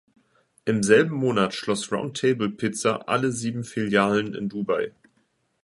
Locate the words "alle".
3.07-3.31